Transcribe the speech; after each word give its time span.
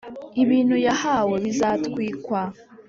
ibintu 0.43 0.75
yahawe 0.85 1.35
bizatwikwa 1.45 2.39